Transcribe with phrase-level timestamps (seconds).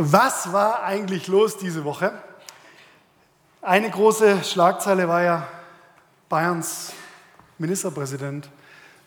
[0.00, 2.12] Was war eigentlich los diese Woche?
[3.60, 5.48] Eine große Schlagzeile war ja,
[6.28, 6.92] Bayerns
[7.58, 8.48] Ministerpräsident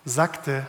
[0.03, 0.67] sagte,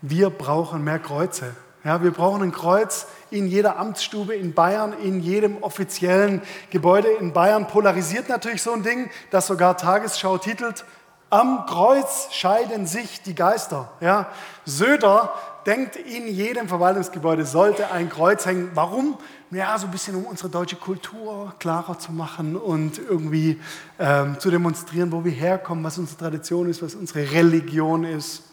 [0.00, 1.54] wir brauchen mehr Kreuze.
[1.84, 6.40] Ja, wir brauchen ein Kreuz in jeder Amtsstube in Bayern, in jedem offiziellen
[6.70, 7.66] Gebäude in Bayern.
[7.66, 10.86] Polarisiert natürlich so ein Ding, das sogar Tagesschau titelt,
[11.30, 13.90] am Kreuz scheiden sich die Geister.
[14.00, 14.28] Ja,
[14.64, 15.34] Söder
[15.68, 18.70] denkt, in jedem Verwaltungsgebäude sollte ein Kreuz hängen.
[18.74, 19.18] Warum?
[19.50, 23.60] Ja, so ein bisschen, um unsere deutsche Kultur klarer zu machen und irgendwie
[23.98, 28.44] ähm, zu demonstrieren, wo wir herkommen, was unsere Tradition ist, was unsere Religion ist.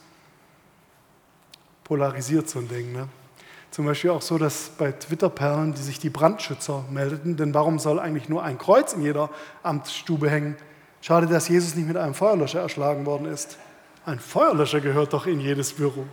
[1.86, 2.92] Polarisiert so ein Ding.
[2.92, 3.08] Ne?
[3.72, 8.00] Zum Beispiel auch so, dass bei Twitter-Perlen, die sich die Brandschützer meldeten, denn warum soll
[8.00, 9.30] eigentlich nur ein Kreuz in jeder
[9.64, 10.58] Amtsstube hängen?
[11.00, 13.58] Schade, dass Jesus nicht mit einem Feuerlöscher erschlagen worden ist.
[14.06, 16.06] Ein Feuerlöscher gehört doch in jedes Büro.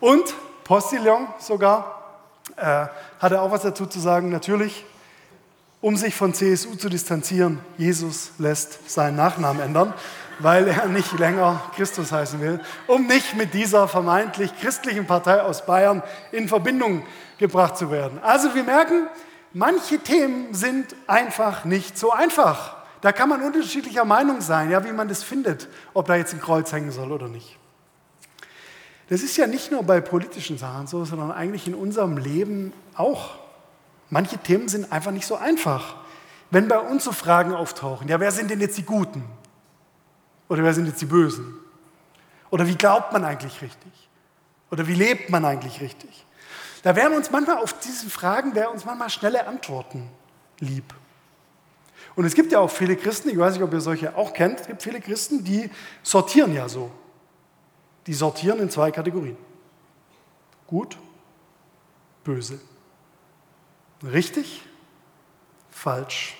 [0.00, 0.34] Und
[0.64, 1.98] Postillon sogar
[2.56, 2.86] äh,
[3.20, 4.30] hatte auch was dazu zu sagen.
[4.30, 4.84] Natürlich,
[5.80, 9.94] um sich von CSU zu distanzieren, Jesus lässt seinen Nachnamen ändern,
[10.40, 15.66] weil er nicht länger Christus heißen will, um nicht mit dieser vermeintlich christlichen Partei aus
[15.66, 16.02] Bayern
[16.32, 17.04] in Verbindung
[17.38, 18.18] gebracht zu werden.
[18.22, 19.08] Also wir merken,
[19.52, 22.76] manche Themen sind einfach nicht so einfach.
[23.00, 26.40] Da kann man unterschiedlicher Meinung sein, ja, wie man das findet, ob da jetzt ein
[26.40, 27.58] Kreuz hängen soll oder nicht.
[29.08, 33.36] Das ist ja nicht nur bei politischen Sachen so, sondern eigentlich in unserem Leben auch.
[34.10, 35.96] Manche Themen sind einfach nicht so einfach.
[36.50, 39.24] Wenn bei uns so Fragen auftauchen, ja, wer sind denn jetzt die Guten?
[40.48, 41.54] Oder wer sind jetzt die Bösen?
[42.50, 43.92] Oder wie glaubt man eigentlich richtig?
[44.70, 46.26] Oder wie lebt man eigentlich richtig?
[46.82, 50.08] Da wären uns manchmal auf diese Fragen, wären uns manchmal schnelle Antworten
[50.60, 50.94] lieb.
[52.14, 54.60] Und es gibt ja auch viele Christen, ich weiß nicht, ob ihr solche auch kennt,
[54.60, 55.70] es gibt viele Christen, die
[56.02, 56.90] sortieren ja so.
[58.08, 59.36] Die sortieren in zwei Kategorien.
[60.66, 60.96] Gut,
[62.24, 62.58] böse.
[64.02, 64.62] Richtig,
[65.70, 66.38] falsch.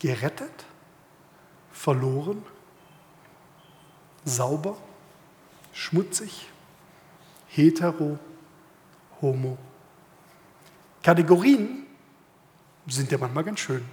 [0.00, 0.64] Gerettet,
[1.70, 2.44] verloren,
[4.24, 4.76] sauber,
[5.72, 6.48] schmutzig,
[7.46, 8.18] hetero,
[9.20, 9.56] homo.
[11.04, 11.86] Kategorien
[12.88, 13.84] sind ja manchmal ganz schön.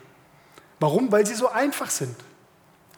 [0.80, 1.12] Warum?
[1.12, 2.16] Weil sie so einfach sind.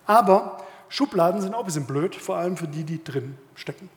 [0.06, 3.90] Aber Schubladen sind auch ein bisschen blöd, vor allem für die, die drin stecken.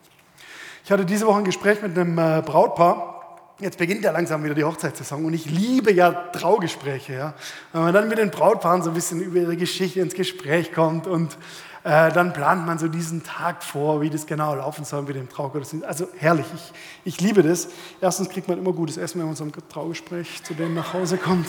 [0.85, 3.51] Ich hatte diese Woche ein Gespräch mit einem äh, Brautpaar.
[3.59, 7.13] Jetzt beginnt ja langsam wieder die Hochzeitssaison und ich liebe ja Traugespräche.
[7.13, 7.33] Ja?
[7.73, 11.05] Wenn man dann mit den Brautpaaren so ein bisschen über ihre Geschichte ins Gespräch kommt
[11.05, 11.37] und
[11.83, 15.27] äh, dann plant man so diesen Tag vor, wie das genau laufen soll mit dem
[15.27, 15.85] Traugottesdienst.
[15.85, 16.71] Also herrlich, ich,
[17.03, 17.67] ich liebe das.
[17.99, 21.17] Erstens kriegt man immer gutes Essen, wenn man so ein Traugespräch zu denen nach Hause
[21.17, 21.47] kommt.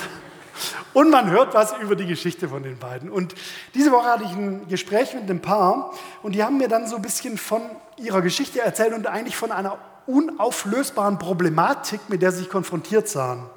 [0.93, 3.11] Und man hört was über die Geschichte von den beiden.
[3.11, 3.35] Und
[3.75, 6.97] diese Woche hatte ich ein Gespräch mit einem Paar und die haben mir dann so
[6.97, 7.63] ein bisschen von
[7.97, 13.49] ihrer Geschichte erzählt und eigentlich von einer unauflösbaren Problematik, mit der sie sich konfrontiert sahen.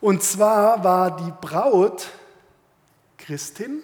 [0.00, 2.08] Und zwar war die Braut
[3.18, 3.82] Christin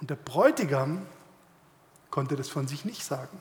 [0.00, 1.06] und der Bräutigam
[2.10, 3.40] konnte das von sich nicht sagen.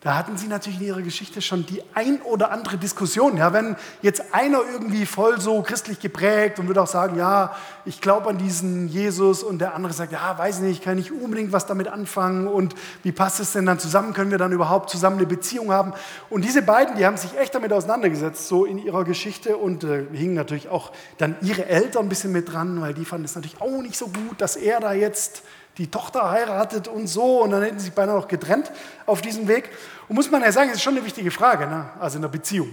[0.00, 3.36] Da hatten sie natürlich in ihrer Geschichte schon die ein oder andere Diskussion.
[3.36, 8.00] Ja, wenn jetzt einer irgendwie voll so christlich geprägt und würde auch sagen, ja, ich
[8.00, 11.66] glaube an diesen Jesus und der andere sagt, ja, weiß nicht, kann ich unbedingt was
[11.66, 14.12] damit anfangen und wie passt es denn dann zusammen?
[14.12, 15.92] Können wir dann überhaupt zusammen eine Beziehung haben?
[16.30, 20.04] Und diese beiden, die haben sich echt damit auseinandergesetzt, so in ihrer Geschichte und äh,
[20.12, 23.60] hingen natürlich auch dann ihre Eltern ein bisschen mit dran, weil die fanden es natürlich
[23.60, 25.42] auch nicht so gut, dass er da jetzt
[25.78, 28.70] die Tochter heiratet und so und dann hätten sie sich beinahe noch getrennt
[29.06, 29.70] auf diesem Weg.
[30.08, 31.88] Und muss man ja sagen, es ist schon eine wichtige Frage, ne?
[32.00, 32.68] also in der Beziehung.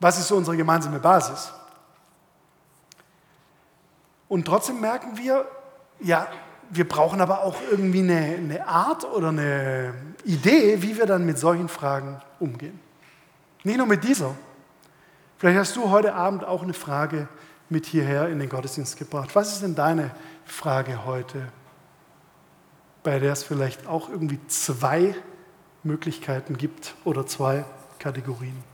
[0.00, 1.52] Was ist so unsere gemeinsame Basis?
[4.28, 5.46] Und trotzdem merken wir,
[6.00, 6.26] ja,
[6.70, 9.94] wir brauchen aber auch irgendwie eine, eine Art oder eine
[10.24, 12.80] Idee, wie wir dann mit solchen Fragen umgehen.
[13.62, 14.34] Nicht nur mit dieser.
[15.38, 17.28] Vielleicht hast du heute Abend auch eine Frage
[17.68, 19.30] mit hierher in den Gottesdienst gebracht.
[19.34, 20.10] Was ist denn deine
[20.44, 21.52] Frage heute?
[23.04, 25.14] Bei der es vielleicht auch irgendwie zwei
[25.84, 27.64] Möglichkeiten gibt oder zwei
[28.00, 28.64] Kategorien.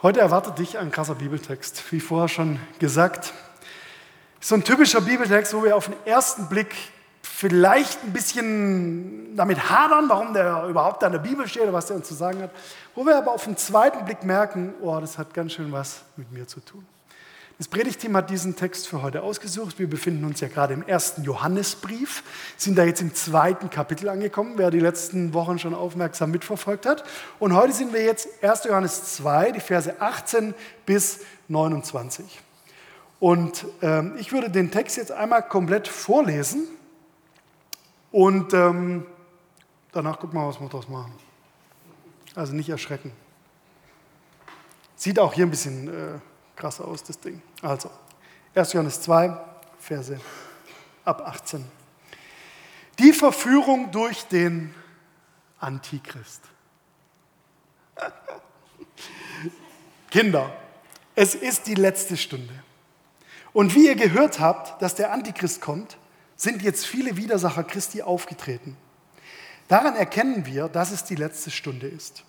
[0.00, 3.34] Heute erwartet dich ein krasser Bibeltext, wie vorher schon gesagt.
[4.40, 6.74] So ein typischer Bibeltext, wo wir auf den ersten Blick
[7.22, 11.86] vielleicht ein bisschen damit hadern, warum der überhaupt da in der Bibel steht oder was
[11.86, 12.50] der uns zu sagen hat,
[12.94, 16.30] wo wir aber auf den zweiten Blick merken, oh, das hat ganz schön was mit
[16.30, 16.86] mir zu tun.
[17.58, 19.78] Das Predigteam hat diesen Text für heute ausgesucht.
[19.78, 22.24] Wir befinden uns ja gerade im ersten Johannesbrief,
[22.56, 27.04] sind da jetzt im zweiten Kapitel angekommen, wer die letzten Wochen schon aufmerksam mitverfolgt hat.
[27.38, 28.64] Und heute sind wir jetzt 1.
[28.64, 30.54] Johannes 2, die Verse 18
[30.84, 32.24] bis 29.
[33.20, 36.64] Und ähm, ich würde den Text jetzt einmal komplett vorlesen
[38.10, 39.06] und ähm,
[39.94, 41.12] Danach gucken wir, was wir daraus machen.
[42.34, 43.12] Also nicht erschrecken.
[44.96, 46.18] Sieht auch hier ein bisschen äh,
[46.56, 47.42] krass aus, das Ding.
[47.62, 47.90] Also,
[48.54, 48.72] 1.
[48.72, 49.36] Johannes 2,
[49.78, 50.20] Verse
[51.04, 51.64] ab 18.
[52.98, 54.74] Die Verführung durch den
[55.58, 56.42] Antichrist.
[60.10, 60.52] Kinder,
[61.14, 62.54] es ist die letzte Stunde.
[63.52, 65.96] Und wie ihr gehört habt, dass der Antichrist kommt,
[66.36, 68.76] sind jetzt viele Widersacher Christi aufgetreten.
[69.68, 72.24] Daran erkennen wir, dass es die letzte Stunde ist.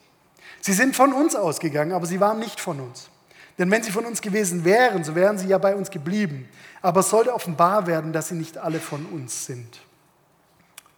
[0.62, 3.10] Sie sind von uns ausgegangen, aber sie waren nicht von uns.
[3.58, 6.50] Denn wenn sie von uns gewesen wären, so wären sie ja bei uns geblieben.
[6.82, 9.80] Aber es sollte offenbar werden, dass sie nicht alle von uns sind.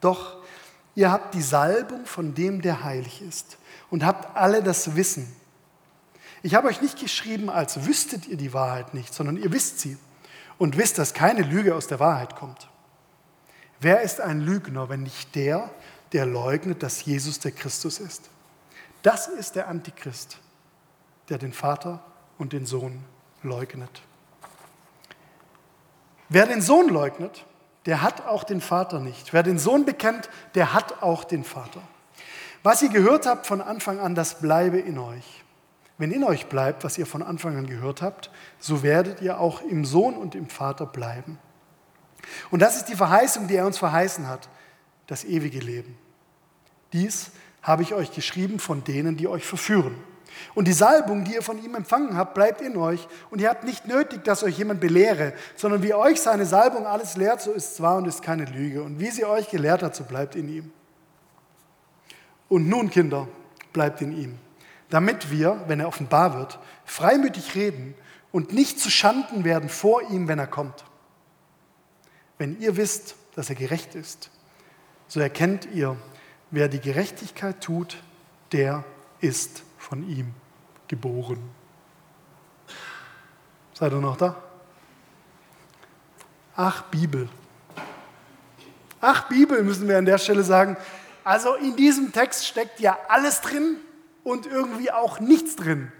[0.01, 0.37] Doch
[0.95, 3.57] ihr habt die Salbung von dem, der heilig ist,
[3.89, 5.31] und habt alle das Wissen.
[6.41, 9.97] Ich habe euch nicht geschrieben, als wüsstet ihr die Wahrheit nicht, sondern ihr wisst sie
[10.57, 12.69] und wisst, dass keine Lüge aus der Wahrheit kommt.
[13.79, 15.69] Wer ist ein Lügner, wenn nicht der,
[16.11, 18.29] der leugnet, dass Jesus der Christus ist?
[19.03, 20.39] Das ist der Antichrist,
[21.29, 22.03] der den Vater
[22.37, 23.03] und den Sohn
[23.43, 24.01] leugnet.
[26.29, 27.45] Wer den Sohn leugnet,
[27.85, 29.31] der hat auch den Vater nicht.
[29.31, 31.81] Wer den Sohn bekennt, der hat auch den Vater.
[32.63, 35.43] Was ihr gehört habt von Anfang an, das bleibe in euch.
[35.97, 38.29] Wenn in euch bleibt, was ihr von Anfang an gehört habt,
[38.59, 41.39] so werdet ihr auch im Sohn und im Vater bleiben.
[42.51, 44.49] Und das ist die Verheißung, die er uns verheißen hat,
[45.07, 45.97] das ewige Leben.
[46.93, 47.31] Dies
[47.61, 49.95] habe ich euch geschrieben von denen, die euch verführen.
[50.55, 53.07] Und die Salbung, die ihr von ihm empfangen habt, bleibt in euch.
[53.29, 57.17] Und ihr habt nicht nötig, dass euch jemand belehre, sondern wie euch seine Salbung alles
[57.17, 58.83] lehrt, so ist es wahr und ist keine Lüge.
[58.83, 60.71] Und wie sie euch gelehrt hat, so bleibt in ihm.
[62.49, 63.27] Und nun, Kinder,
[63.73, 64.37] bleibt in ihm,
[64.89, 67.93] damit wir, wenn er offenbar wird, freimütig reden
[68.31, 70.85] und nicht zu Schanden werden vor ihm, wenn er kommt.
[72.37, 74.29] Wenn ihr wisst, dass er gerecht ist,
[75.07, 75.97] so erkennt ihr,
[76.51, 77.97] wer die Gerechtigkeit tut,
[78.51, 78.83] der
[79.19, 80.33] ist von ihm
[80.89, 81.39] geboren.
[83.73, 84.35] Seid ihr noch da?
[86.55, 87.29] Ach, Bibel.
[88.99, 90.75] Ach, Bibel müssen wir an der Stelle sagen.
[91.23, 93.77] Also in diesem Text steckt ja alles drin
[94.23, 95.91] und irgendwie auch nichts drin.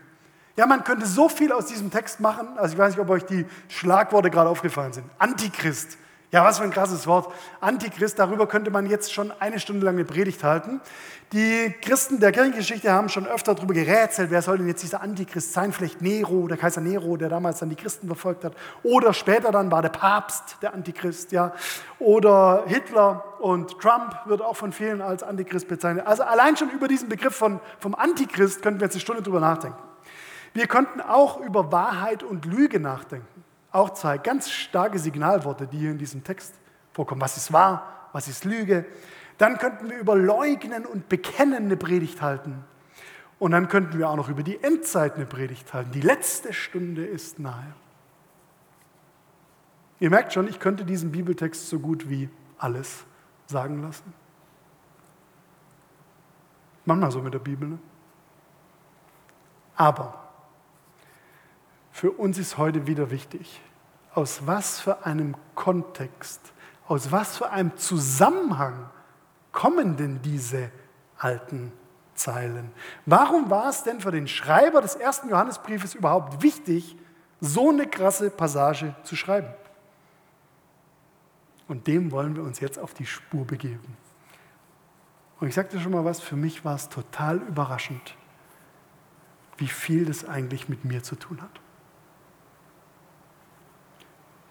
[0.58, 2.58] Ja, man könnte so viel aus diesem Text machen.
[2.58, 5.06] Also ich weiß nicht, ob euch die Schlagworte gerade aufgefallen sind.
[5.20, 5.98] Antichrist,
[6.32, 7.34] ja, was für ein krasses Wort.
[7.62, 10.82] Antichrist, darüber könnte man jetzt schon eine Stunde lang eine Predigt halten.
[11.32, 15.54] Die Christen der Kirchengeschichte haben schon öfter darüber gerätselt, wer soll denn jetzt dieser Antichrist
[15.54, 15.72] sein?
[15.72, 18.54] Vielleicht Nero, der Kaiser Nero, der damals dann die Christen verfolgt hat.
[18.84, 21.54] Oder später dann war der Papst der Antichrist, ja.
[22.00, 26.06] Oder Hitler und Trump wird auch von vielen als Antichrist bezeichnet.
[26.06, 29.40] Also allein schon über diesen Begriff von, vom Antichrist könnten wir jetzt eine Stunde drüber
[29.40, 29.78] nachdenken.
[30.54, 35.92] Wir könnten auch über Wahrheit und Lüge nachdenken auch zwei ganz starke Signalworte, die hier
[35.92, 36.56] in diesem Text
[36.94, 37.22] vorkommen.
[37.22, 38.10] Was ist wahr?
[38.14, 38.86] Was ist Lüge?
[39.38, 42.64] Dann könnten wir über Leugnen und Bekennen eine Predigt halten.
[43.40, 45.92] Und dann könnten wir auch noch über die Endzeit eine Predigt halten.
[45.92, 47.76] Die letzte Stunde ist nahe.
[50.00, 53.06] Ihr merkt schon, ich könnte diesen Bibeltext so gut wie alles
[53.46, 54.14] sagen lassen.
[56.86, 57.68] Manchmal so mit der Bibel.
[57.68, 57.80] Ne?
[59.76, 60.27] Aber
[61.98, 63.60] für uns ist heute wieder wichtig,
[64.14, 66.54] aus was für einem Kontext,
[66.88, 68.88] aus was für einem Zusammenhang
[69.52, 70.70] kommen denn diese
[71.18, 71.74] alten
[72.14, 72.72] Zeilen?
[73.08, 76.96] Warum war es denn für den Schreiber des ersten Johannesbriefes überhaupt wichtig,
[77.42, 79.52] so eine krasse Passage zu schreiben?
[81.68, 83.98] Und dem wollen wir uns jetzt auf die Spur begeben.
[85.40, 88.16] Und ich sagte schon mal was, für mich war es total überraschend,
[89.58, 91.60] wie viel das eigentlich mit mir zu tun hat.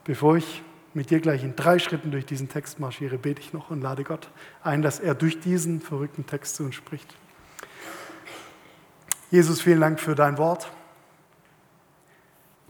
[0.06, 0.62] Bevor ich
[0.94, 4.04] mit dir gleich in drei Schritten durch diesen Text marschiere, bete ich noch und lade
[4.04, 4.30] Gott
[4.62, 7.12] ein, dass er durch diesen verrückten Text zu uns spricht.
[9.32, 10.70] Jesus, vielen Dank für dein Wort.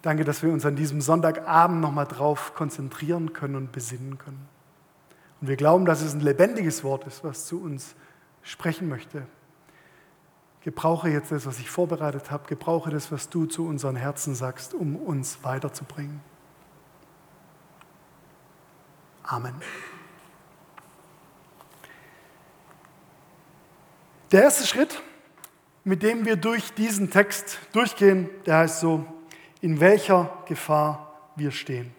[0.00, 4.48] Danke, dass wir uns an diesem Sonntagabend nochmal drauf konzentrieren können und besinnen können.
[5.42, 7.96] Und wir glauben, dass es ein lebendiges Wort ist, was zu uns
[8.42, 9.26] sprechen möchte.
[10.62, 12.48] Gebrauche jetzt das, was ich vorbereitet habe.
[12.48, 16.22] Gebrauche das, was du zu unseren Herzen sagst, um uns weiterzubringen.
[19.26, 19.54] Amen.
[24.32, 25.02] Der erste Schritt,
[25.84, 29.04] mit dem wir durch diesen Text durchgehen, der heißt so,
[29.60, 31.92] in welcher Gefahr wir stehen.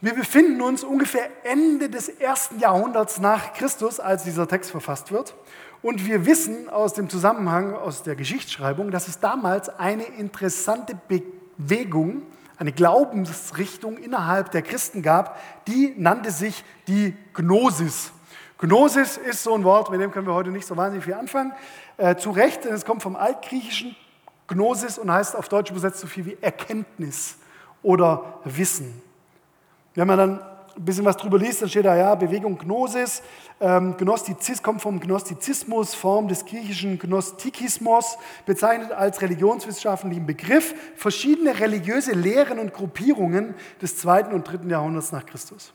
[0.00, 5.34] Wir befinden uns ungefähr Ende des ersten Jahrhunderts nach Christus, als dieser Text verfasst wird.
[5.80, 12.22] Und wir wissen aus dem Zusammenhang, aus der Geschichtsschreibung, dass es damals eine interessante Bewegung
[12.62, 18.12] eine Glaubensrichtung innerhalb der Christen gab, die nannte sich die Gnosis.
[18.58, 21.52] Gnosis ist so ein Wort, mit dem können wir heute nicht so wahnsinnig viel anfangen.
[21.96, 23.96] Äh, zu Recht, denn es kommt vom Altgriechischen
[24.46, 27.36] Gnosis und heißt auf Deutsch übersetzt so viel wie Erkenntnis
[27.82, 29.02] oder Wissen.
[29.96, 30.40] Wenn man dann
[30.76, 33.22] ein bisschen was drüber liest, dann steht da, ja, Bewegung Gnosis.
[33.60, 42.12] Ähm, Gnostizis kommt vom Gnostizismus, Form des griechischen Gnostikismus, bezeichnet als religionswissenschaftlichen Begriff verschiedene religiöse
[42.12, 45.72] Lehren und Gruppierungen des zweiten und dritten Jahrhunderts nach Christus.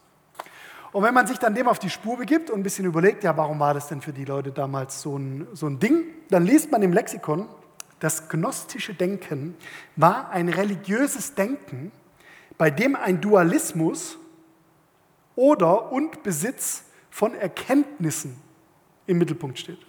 [0.92, 3.36] Und wenn man sich dann dem auf die Spur begibt und ein bisschen überlegt, ja,
[3.38, 6.72] warum war das denn für die Leute damals so ein, so ein Ding, dann liest
[6.72, 7.48] man im Lexikon,
[8.00, 9.56] das gnostische Denken
[9.96, 11.92] war ein religiöses Denken,
[12.58, 14.18] bei dem ein Dualismus
[15.38, 18.36] oder und Besitz von Erkenntnissen
[19.06, 19.80] im Mittelpunkt steht.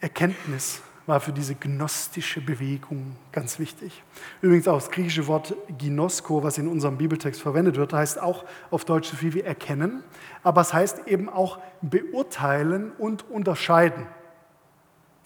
[0.00, 4.02] Erkenntnis war für diese gnostische Bewegung ganz wichtig.
[4.42, 8.84] Übrigens auch das griechische Wort ginosko, was in unserem Bibeltext verwendet wird, heißt auch auf
[8.84, 10.02] Deutsch so viel wie erkennen,
[10.42, 14.06] aber es heißt eben auch beurteilen und unterscheiden.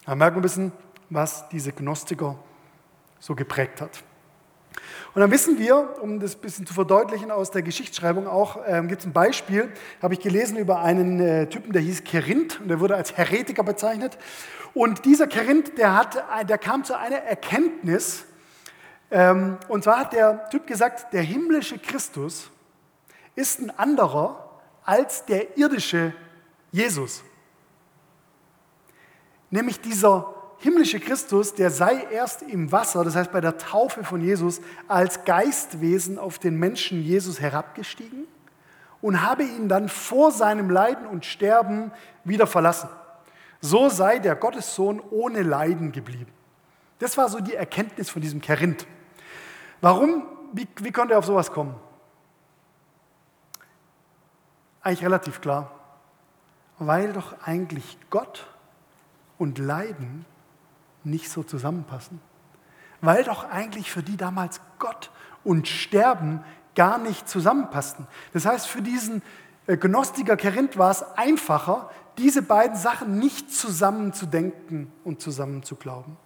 [0.05, 0.71] Da merken wir ein bisschen,
[1.09, 2.39] was diese Gnostiker
[3.19, 4.03] so geprägt hat.
[5.13, 8.87] Und dann wissen wir, um das ein bisschen zu verdeutlichen aus der Geschichtsschreibung auch, ähm,
[8.87, 12.69] gibt es ein Beispiel, habe ich gelesen über einen äh, Typen, der hieß Kerinth und
[12.69, 14.17] der wurde als Heretiker bezeichnet.
[14.73, 18.25] Und dieser Kerinth, der, hat, der kam zu einer Erkenntnis,
[19.11, 22.49] ähm, und zwar hat der Typ gesagt, der himmlische Christus
[23.35, 26.13] ist ein anderer als der irdische
[26.71, 27.23] Jesus.
[29.51, 30.32] Nämlich dieser
[30.63, 35.25] himmlische Christus, der sei erst im Wasser, das heißt bei der Taufe von Jesus, als
[35.25, 38.23] Geistwesen auf den Menschen Jesus herabgestiegen
[39.01, 41.91] und habe ihn dann vor seinem Leiden und Sterben
[42.23, 42.87] wieder verlassen.
[43.59, 46.31] So sei der Gottessohn ohne Leiden geblieben.
[46.99, 48.87] Das war so die Erkenntnis von diesem Kerinth.
[49.81, 50.25] Warum?
[50.53, 51.75] Wie, wie konnte er auf sowas kommen?
[54.81, 55.71] Eigentlich relativ klar.
[56.79, 58.47] Weil doch eigentlich Gott
[59.37, 60.25] und Leiden
[61.05, 62.19] nicht so zusammenpassen.
[63.01, 65.11] Weil doch eigentlich für die damals Gott
[65.43, 66.43] und Sterben
[66.75, 68.07] gar nicht zusammenpassten.
[68.31, 69.21] Das heißt, für diesen
[69.67, 75.63] äh, Gnostiker Kerinth war es einfacher, diese beiden Sachen nicht zusammen zu denken und zusammen
[75.63, 76.17] zu glauben.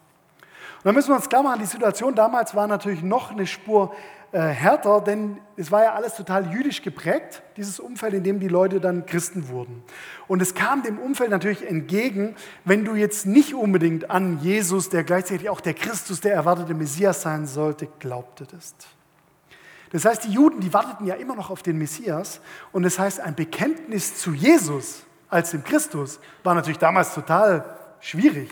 [0.77, 3.93] Und dann müssen wir uns klar machen, die Situation damals war natürlich noch eine Spur
[4.31, 8.49] äh, härter, denn es war ja alles total jüdisch geprägt, dieses Umfeld, in dem die
[8.49, 9.83] Leute dann Christen wurden.
[10.27, 15.05] Und es kam dem Umfeld natürlich entgegen, wenn du jetzt nicht unbedingt an Jesus, der
[15.05, 18.87] gleichzeitig auch der Christus, der erwartete Messias sein sollte, glaubtest.
[19.91, 22.41] Das heißt, die Juden, die warteten ja immer noch auf den Messias.
[22.73, 28.49] Und das heißt, ein Bekenntnis zu Jesus als dem Christus war natürlich damals total schwierig.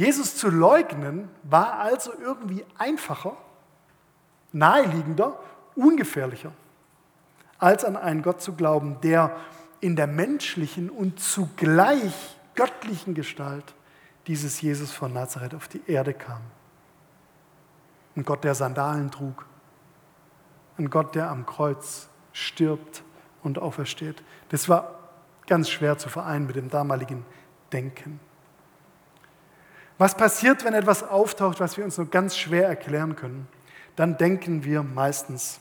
[0.00, 3.36] Jesus zu leugnen war also irgendwie einfacher
[4.50, 5.38] naheliegender,
[5.74, 6.52] ungefährlicher,
[7.58, 9.36] als an einen Gott zu glauben, der
[9.80, 13.74] in der menschlichen und zugleich göttlichen Gestalt
[14.26, 16.40] dieses Jesus von Nazareth auf die Erde kam.
[18.16, 19.44] Ein Gott, der Sandalen trug.
[20.78, 23.02] Ein Gott, der am Kreuz stirbt
[23.42, 24.22] und aufersteht.
[24.48, 24.98] Das war
[25.46, 27.26] ganz schwer zu vereinen mit dem damaligen
[27.70, 28.18] Denken.
[30.00, 33.46] Was passiert, wenn etwas auftaucht, was wir uns nur ganz schwer erklären können?
[34.00, 35.60] dann denken wir meistens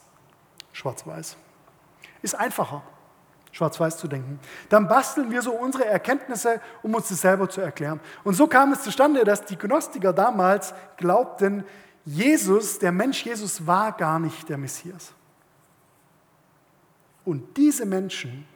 [0.71, 1.35] schwarz-weiß.
[2.21, 2.83] Ist einfacher,
[3.51, 4.39] schwarz-weiß zu denken.
[4.69, 7.99] Dann basteln wir so unsere Erkenntnisse, um uns das selber zu erklären.
[8.23, 11.65] Und so kam es zustande, dass die Gnostiker damals glaubten,
[12.05, 15.11] Jesus, der Mensch Jesus, war gar nicht der Messias.
[17.25, 18.47] Und diese Menschen,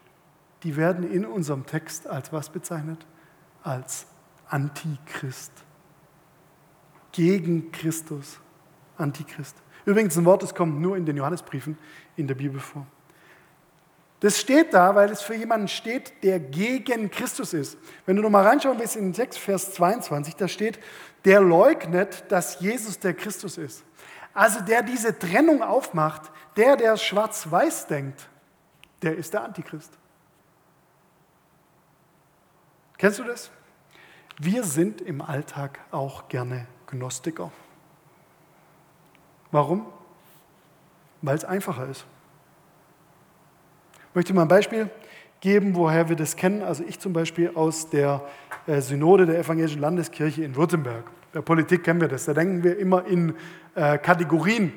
[0.63, 3.05] die werden in unserem Text als was bezeichnet?
[3.63, 4.07] Als
[4.47, 5.51] Antichrist.
[7.13, 8.39] Gegen Christus.
[8.97, 9.55] Antichrist.
[9.85, 11.77] Übrigens ein Wort, das kommt nur in den Johannesbriefen
[12.15, 12.85] in der Bibel vor.
[14.19, 17.77] Das steht da, weil es für jemanden steht, der gegen Christus ist.
[18.05, 20.79] Wenn du nochmal reinschauen willst in den Text, Vers 22, da steht,
[21.25, 23.83] der leugnet, dass Jesus der Christus ist.
[24.33, 28.29] Also der diese Trennung aufmacht, der, der schwarz-weiß denkt,
[29.01, 29.91] der ist der Antichrist.
[32.97, 33.51] Kennst du das?
[34.39, 37.51] Wir sind im Alltag auch gerne Gnostiker.
[39.51, 39.85] Warum?
[41.21, 42.05] Weil es einfacher ist.
[44.09, 44.89] Ich möchte mal ein Beispiel
[45.41, 46.61] geben, woher wir das kennen.
[46.61, 48.21] Also ich zum Beispiel aus der
[48.65, 51.05] äh, Synode der Evangelischen Landeskirche in Württemberg.
[51.33, 52.25] Der Politik kennen wir das.
[52.25, 53.35] Da denken wir immer in
[53.75, 54.73] äh, Kategorien.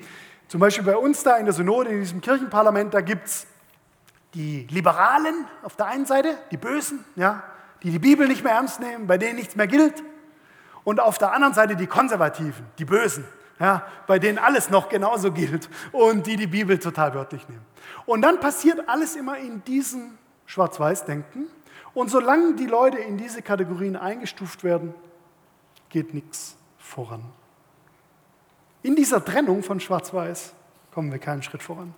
[0.48, 3.46] Zum Beispiel bei uns da in der Synode, in diesem Kirchenparlament, da gibt es
[4.34, 7.42] die Liberalen auf der einen Seite, die Bösen, ja,
[7.82, 10.02] die die Bibel nicht mehr ernst nehmen, bei denen nichts mehr gilt.
[10.86, 13.24] Und auf der anderen Seite die Konservativen, die Bösen,
[13.58, 17.66] ja, bei denen alles noch genauso gilt und die die Bibel total wörtlich nehmen.
[18.06, 21.48] Und dann passiert alles immer in diesem Schwarz-Weiß-Denken.
[21.92, 24.94] Und solange die Leute in diese Kategorien eingestuft werden,
[25.88, 27.24] geht nichts voran.
[28.84, 30.54] In dieser Trennung von Schwarz-Weiß
[30.92, 31.94] kommen wir keinen Schritt voran.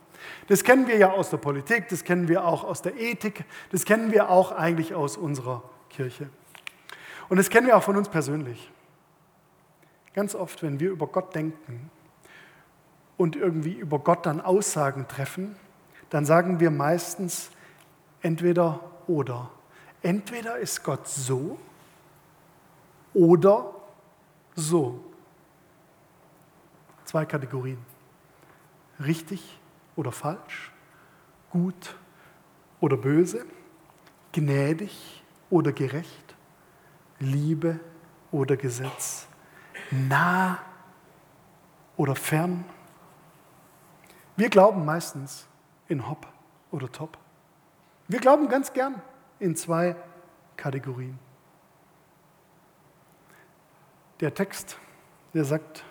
[0.46, 3.84] Das kennen wir ja aus der Politik, das kennen wir auch aus der Ethik, das
[3.84, 6.30] kennen wir auch eigentlich aus unserer Kirche.
[7.28, 8.70] Und das kennen wir auch von uns persönlich.
[10.18, 11.92] Ganz oft, wenn wir über Gott denken
[13.18, 15.54] und irgendwie über Gott dann Aussagen treffen,
[16.10, 17.50] dann sagen wir meistens
[18.20, 19.48] entweder oder.
[20.02, 21.56] Entweder ist Gott so
[23.14, 23.72] oder
[24.56, 25.04] so.
[27.04, 27.78] Zwei Kategorien.
[28.98, 29.56] Richtig
[29.94, 30.72] oder falsch,
[31.50, 31.94] gut
[32.80, 33.46] oder böse,
[34.32, 36.34] gnädig oder gerecht,
[37.20, 37.78] Liebe
[38.32, 39.27] oder Gesetz,
[39.90, 40.58] nah
[41.96, 42.64] oder fern.
[44.36, 45.46] Wir glauben meistens
[45.88, 46.26] in Hop
[46.70, 47.18] oder Top.
[48.06, 49.00] Wir glauben ganz gern
[49.38, 49.96] in zwei
[50.56, 51.18] Kategorien.
[54.20, 54.78] Der Text,
[55.34, 55.84] der sagt,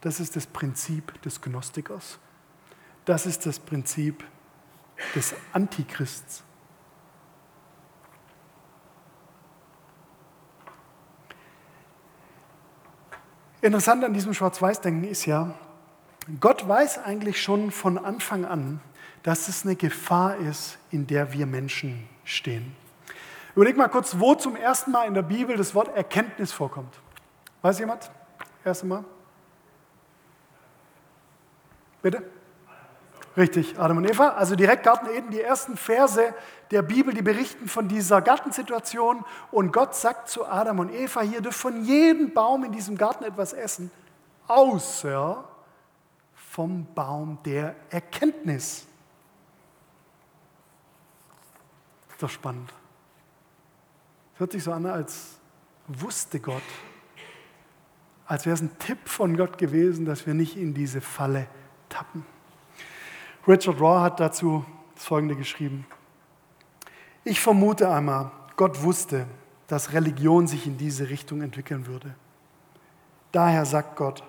[0.00, 2.18] das ist das Prinzip des Gnostikers.
[3.04, 4.24] Das ist das Prinzip
[5.14, 6.44] des Antichrists.
[13.60, 15.54] Interessant an diesem Schwarz-Weiß-Denken ist ja,
[16.40, 18.80] Gott weiß eigentlich schon von Anfang an,
[19.22, 22.76] dass es eine Gefahr ist, in der wir Menschen stehen.
[23.56, 26.94] Überleg mal kurz, wo zum ersten Mal in der Bibel das Wort Erkenntnis vorkommt.
[27.62, 28.10] Weiß jemand?
[28.64, 29.04] Erste Mal?
[32.00, 32.22] Bitte?
[33.38, 34.30] Richtig, Adam und Eva.
[34.30, 36.34] Also direkt Garten Eden, die ersten Verse
[36.72, 39.24] der Bibel, die berichten von dieser Gartensituation.
[39.52, 43.22] Und Gott sagt zu Adam und Eva, hier dürft von jedem Baum in diesem Garten
[43.22, 43.92] etwas essen,
[44.48, 45.44] außer
[46.34, 48.86] vom Baum der Erkenntnis.
[52.10, 52.74] ist doch spannend.
[54.38, 55.38] Hört sich so an, als
[55.86, 56.60] wusste Gott,
[58.26, 61.46] als wäre es ein Tipp von Gott gewesen, dass wir nicht in diese Falle
[61.88, 62.26] tappen.
[63.48, 64.62] Richard Raw hat dazu
[64.94, 65.86] das Folgende geschrieben.
[67.24, 69.26] Ich vermute einmal, Gott wusste,
[69.68, 72.14] dass Religion sich in diese Richtung entwickeln würde.
[73.32, 74.22] Daher sagt Gott,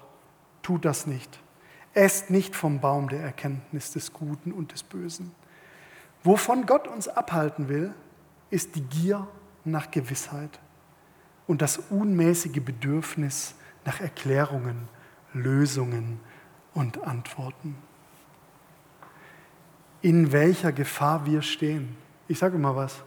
[0.62, 1.38] tut das nicht.
[1.94, 5.34] Esst nicht vom Baum der Erkenntnis des Guten und des Bösen.
[6.24, 7.94] Wovon Gott uns abhalten will,
[8.50, 9.28] ist die Gier
[9.66, 10.60] nach Gewissheit
[11.46, 14.88] und das unmäßige Bedürfnis nach Erklärungen,
[15.34, 16.22] Lösungen
[16.74, 17.76] und Antworten.
[20.02, 21.98] In welcher Gefahr wir stehen.
[22.28, 23.04] Ich sage immer was.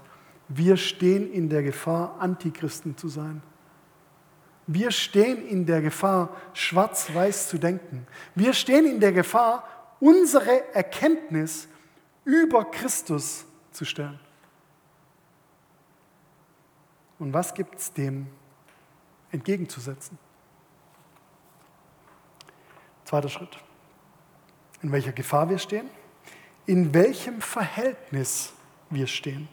[0.49, 3.43] Wir stehen in der Gefahr, Antichristen zu sein.
[4.67, 8.07] Wir stehen in der Gefahr, schwarz-weiß zu denken.
[8.35, 9.67] Wir stehen in der Gefahr,
[10.01, 11.69] unsere Erkenntnis
[12.25, 14.21] über Christus zu stellen.
[17.19, 18.27] Und was gibt es dem
[19.31, 20.19] entgegenzusetzen?
[23.05, 23.57] Zweiter Schritt.
[24.83, 25.89] In welcher Gefahr wir stehen,
[26.67, 28.53] in welchem Verhältnis
[28.91, 29.49] wir stehen.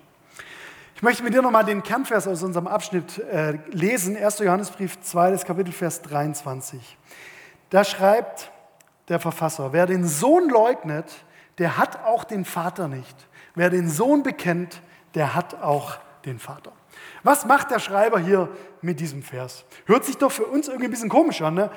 [0.95, 4.39] Ich möchte mit dir nochmal den Kernvers aus unserem Abschnitt äh, lesen, 1.
[4.39, 6.98] Johannesbrief 2, das Kapitel Vers 23.
[7.69, 8.52] Da schreibt
[9.08, 11.06] der Verfasser, wer den Sohn leugnet,
[11.58, 13.15] der hat auch den Vater nicht.
[13.56, 14.82] Wer den Sohn bekennt,
[15.15, 16.72] der hat auch den Vater.
[17.24, 18.50] Was macht der Schreiber hier
[18.82, 19.66] mit diesem Vers?
[19.86, 21.56] Hört sich doch für uns irgendwie ein bisschen komisch an.
[21.56, 21.72] Ne?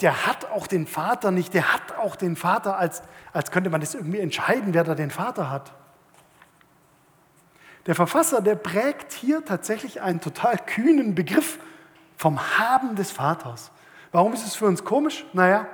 [0.00, 3.80] Der hat auch den Vater nicht, der hat auch den Vater, als, als könnte man
[3.80, 5.72] das irgendwie entscheiden, wer da den Vater hat.
[7.86, 11.58] Der Verfasser, der prägt hier tatsächlich einen total kühnen Begriff
[12.16, 13.70] vom Haben des Vaters.
[14.10, 15.24] Warum ist es für uns komisch?
[15.32, 15.68] Naja,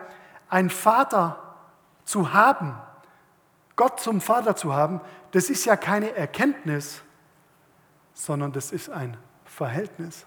[0.50, 1.38] ein Vater
[2.04, 2.76] zu haben,
[3.76, 7.02] Gott zum Vater zu haben, das ist ja keine Erkenntnis,
[8.14, 10.26] sondern das ist ein Verhältnis.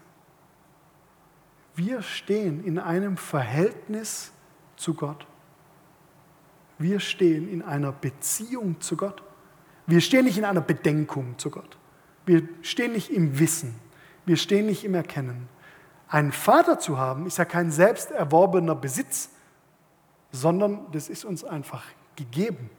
[1.74, 4.32] Wir stehen in einem Verhältnis
[4.76, 5.26] zu Gott.
[6.78, 9.22] Wir stehen in einer Beziehung zu Gott.
[9.86, 11.78] Wir stehen nicht in einer Bedenkung zu Gott.
[12.24, 13.74] Wir stehen nicht im Wissen.
[14.24, 15.48] Wir stehen nicht im Erkennen.
[16.08, 19.30] Einen Vater zu haben, ist ja kein selbst erworbener Besitz,
[20.32, 21.84] sondern das ist uns einfach
[22.16, 22.70] gegeben.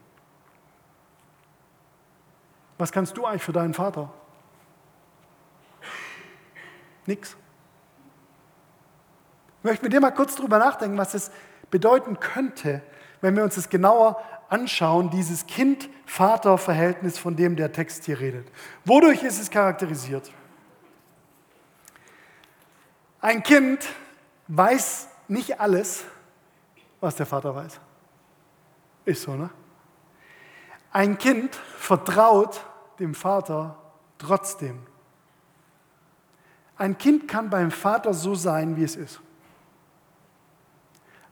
[2.77, 4.13] Was kannst du eigentlich für deinen Vater?
[7.07, 7.35] Nix.
[9.59, 11.31] Ich möchte mit dir mal kurz darüber nachdenken, was es
[11.71, 12.81] bedeuten könnte,
[13.21, 18.47] wenn wir uns das genauer anschauen, dieses Kind-Vater-Verhältnis, von dem der Text hier redet.
[18.85, 20.31] Wodurch ist es charakterisiert?
[23.19, 23.85] Ein Kind
[24.47, 26.05] weiß nicht alles,
[27.01, 27.79] was der Vater weiß.
[29.05, 29.49] Ist so, ne?
[30.91, 32.61] Ein Kind vertraut
[32.99, 33.77] dem Vater
[34.17, 34.85] trotzdem.
[36.77, 39.19] Ein Kind kann beim Vater so sein, wie es ist.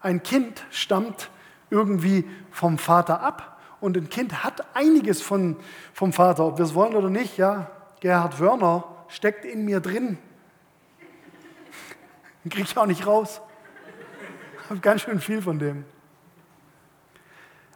[0.02, 1.30] Ein Kind stammt
[1.70, 5.58] irgendwie vom Vater ab und ein Kind hat einiges von,
[5.94, 7.38] vom Vater, ob wir es wollen oder nicht.
[7.38, 10.18] Ja, Gerhard Wörner steckt in mir drin.
[12.44, 13.42] Den kriege ich auch nicht raus.
[14.64, 15.86] Ich habe ganz schön viel von dem.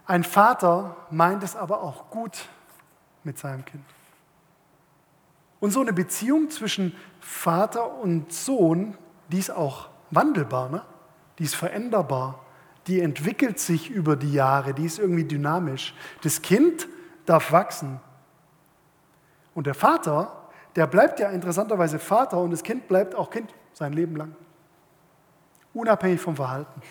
[0.05, 2.47] Ein Vater meint es aber auch gut
[3.23, 3.85] mit seinem Kind.
[5.59, 8.97] Und so eine Beziehung zwischen Vater und Sohn,
[9.29, 10.81] die ist auch wandelbar, ne?
[11.37, 12.45] die ist veränderbar,
[12.87, 15.93] die entwickelt sich über die Jahre, die ist irgendwie dynamisch.
[16.23, 16.87] Das Kind
[17.25, 17.99] darf wachsen.
[19.53, 23.93] Und der Vater, der bleibt ja interessanterweise Vater und das Kind bleibt auch Kind sein
[23.93, 24.35] Leben lang.
[25.73, 26.81] Unabhängig vom Verhalten.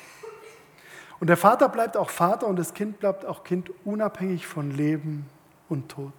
[1.21, 5.27] Und der Vater bleibt auch Vater und das Kind bleibt auch Kind unabhängig von Leben
[5.69, 6.13] und Tod.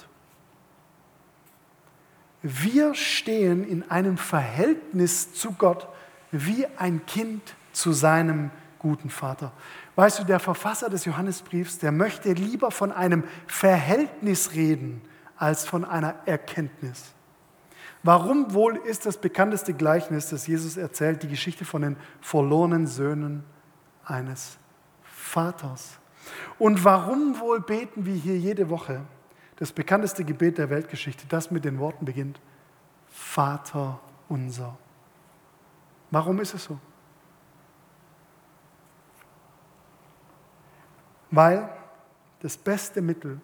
[2.41, 5.87] Wir stehen in einem Verhältnis zu Gott
[6.31, 9.51] wie ein Kind zu seinem guten Vater.
[9.95, 15.01] Weißt du, der Verfasser des Johannesbriefs, der möchte lieber von einem Verhältnis reden
[15.35, 17.13] als von einer Erkenntnis.
[18.03, 23.43] Warum wohl ist das bekannteste Gleichnis, das Jesus erzählt, die Geschichte von den verlorenen Söhnen
[24.05, 24.57] eines
[25.03, 25.99] Vaters?
[26.57, 29.01] Und warum wohl beten wir hier jede Woche
[29.59, 32.39] das bekannteste Gebet der Weltgeschichte, das mit den Worten beginnt,
[33.09, 34.77] Vater unser.
[36.11, 36.79] Warum ist es so?
[41.29, 41.69] Weil
[42.39, 43.41] das beste Mittel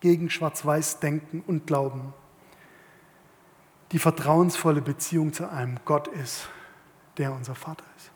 [0.00, 2.14] gegen Schwarz-Weiß-Denken und Glauben
[3.92, 6.48] die vertrauensvolle Beziehung zu einem Gott ist,
[7.18, 8.10] der unser Vater ist.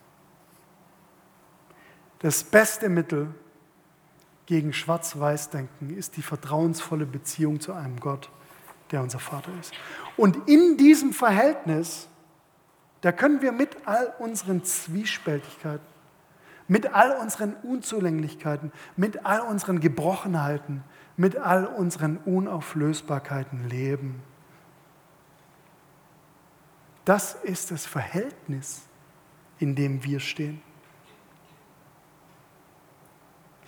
[2.20, 3.35] Das beste Mittel
[4.53, 8.29] gegen Schwarz-Weiß-Denken ist die vertrauensvolle Beziehung zu einem Gott,
[8.91, 9.73] der unser Vater ist.
[10.19, 12.07] Und in diesem Verhältnis,
[13.01, 15.87] da können wir mit all unseren Zwiespältigkeiten,
[16.69, 20.85] mit all unseren Unzulänglichkeiten, mit all unseren Gebrochenheiten,
[21.17, 24.23] mit all unseren Unauflösbarkeiten leben.
[27.07, 28.83] Das ist das Verhältnis,
[29.59, 30.61] in dem wir stehen.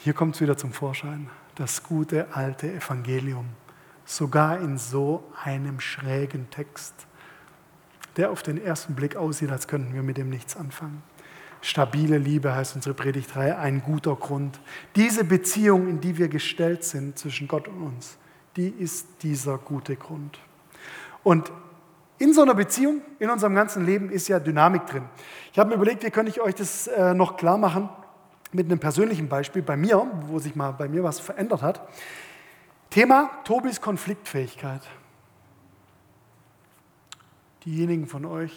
[0.05, 3.47] Hier kommt es wieder zum Vorschein, das gute alte Evangelium,
[4.05, 6.93] sogar in so einem schrägen Text,
[8.19, 11.03] der auf den ersten Blick aussieht, als könnten wir mit dem nichts anfangen.
[11.63, 14.61] Stabile Liebe heißt unsere Predigtreihe, ein guter Grund.
[14.95, 18.19] Diese Beziehung, in die wir gestellt sind zwischen Gott und uns,
[18.57, 20.39] die ist dieser gute Grund.
[21.23, 21.51] Und
[22.19, 25.05] in so einer Beziehung, in unserem ganzen Leben, ist ja Dynamik drin.
[25.51, 27.89] Ich habe mir überlegt, wie könnte ich euch das äh, noch klar machen
[28.55, 31.87] mit einem persönlichen Beispiel bei mir, wo sich mal bei mir was verändert hat.
[32.91, 34.83] Thema Tobis Konfliktfähigkeit.
[37.65, 38.53] Diejenigen von euch,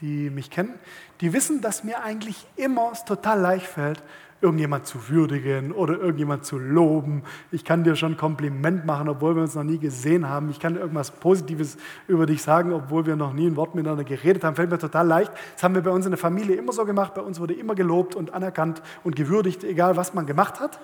[0.00, 0.78] die mich kennen,
[1.20, 4.02] die wissen, dass mir eigentlich immer es total leicht fällt,
[4.40, 7.22] irgendjemand zu würdigen oder irgendjemand zu loben.
[7.50, 10.50] Ich kann dir schon Kompliment machen, obwohl wir uns noch nie gesehen haben.
[10.50, 14.44] Ich kann irgendwas Positives über dich sagen, obwohl wir noch nie ein Wort miteinander geredet
[14.44, 14.54] haben.
[14.56, 15.32] Fällt mir total leicht.
[15.54, 17.14] Das haben wir bei uns in der Familie immer so gemacht.
[17.14, 20.78] Bei uns wurde immer gelobt und anerkannt und gewürdigt, egal was man gemacht hat.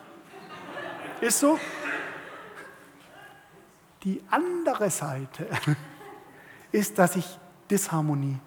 [1.20, 1.58] Ist so.
[4.04, 5.46] Die andere Seite
[6.72, 7.38] ist, dass ich
[7.70, 8.38] Disharmonie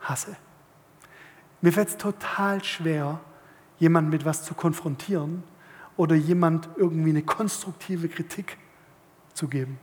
[0.00, 0.36] hasse.
[1.60, 3.20] Mir fällt es total schwer,
[3.80, 5.42] jemanden mit was zu konfrontieren
[5.96, 8.56] oder jemand irgendwie eine konstruktive Kritik
[9.34, 9.78] zu geben.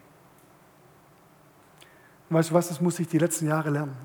[2.30, 3.96] Weißt du was, das muss ich die letzten Jahre lernen.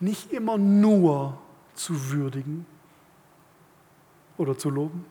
[0.00, 1.38] Nicht immer nur
[1.74, 2.66] zu würdigen
[4.36, 5.04] oder zu loben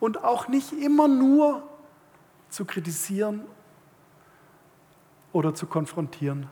[0.00, 1.62] und auch nicht immer nur
[2.48, 3.42] zu kritisieren
[5.32, 6.48] oder zu konfrontieren,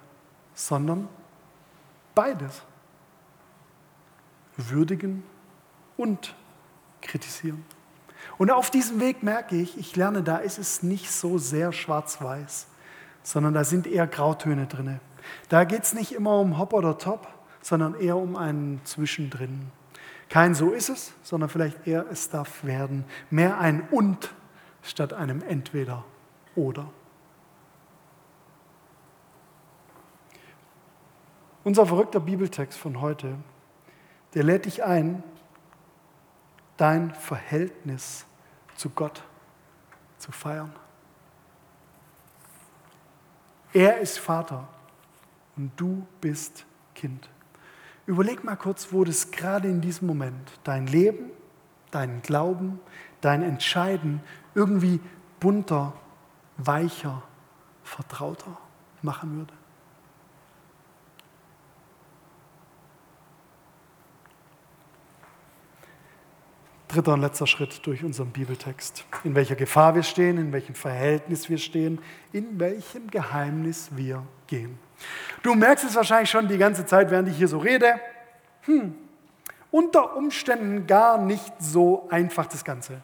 [0.54, 1.08] sondern
[2.14, 2.62] beides.
[4.56, 5.24] Würdigen
[5.96, 6.34] und
[7.04, 7.64] kritisieren.
[8.36, 12.66] Und auf diesem Weg merke ich, ich lerne, da ist es nicht so sehr schwarz-weiß,
[13.22, 15.00] sondern da sind eher Grautöne drin.
[15.48, 17.28] Da geht es nicht immer um Hop oder Top,
[17.62, 19.70] sondern eher um einen Zwischendrin.
[20.28, 23.04] Kein so ist es, sondern vielleicht eher es darf werden.
[23.30, 24.34] Mehr ein und
[24.82, 26.04] statt einem entweder
[26.56, 26.90] oder.
[31.62, 33.36] Unser verrückter Bibeltext von heute,
[34.34, 35.22] der lädt dich ein,
[36.76, 38.26] dein Verhältnis
[38.76, 39.22] zu Gott
[40.18, 40.72] zu feiern.
[43.72, 44.68] Er ist Vater
[45.56, 47.28] und du bist Kind.
[48.06, 51.30] Überleg mal kurz, wo das gerade in diesem Moment dein Leben,
[51.90, 52.80] deinen Glauben,
[53.20, 54.20] dein Entscheiden
[54.54, 55.00] irgendwie
[55.40, 55.94] bunter,
[56.56, 57.22] weicher,
[57.82, 58.58] vertrauter
[59.02, 59.54] machen würde.
[66.94, 69.04] Dritter und letzter Schritt durch unseren Bibeltext.
[69.24, 72.00] In welcher Gefahr wir stehen, in welchem Verhältnis wir stehen,
[72.32, 74.78] in welchem Geheimnis wir gehen.
[75.42, 77.98] Du merkst es wahrscheinlich schon die ganze Zeit, während ich hier so rede.
[78.62, 78.94] Hm,
[79.72, 83.00] unter Umständen gar nicht so einfach das Ganze.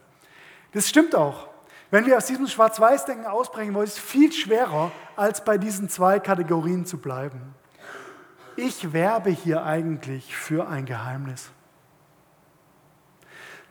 [0.73, 1.49] Das stimmt auch.
[1.91, 6.21] Wenn wir aus diesem Schwarz-Weiß-Denken ausbrechen wollen, ist es viel schwerer, als bei diesen zwei
[6.21, 7.41] Kategorien zu bleiben.
[8.55, 11.51] Ich werbe hier eigentlich für ein Geheimnis.